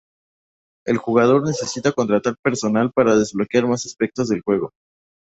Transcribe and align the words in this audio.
El 0.87 0.97
jugador 0.97 1.43
necesita 1.43 1.91
contratar 1.91 2.35
personal 2.41 2.91
para 2.91 3.15
desbloquear 3.15 3.67
más 3.67 3.85
aspectos 3.85 4.29
del 4.29 4.41
juego. 4.41 4.71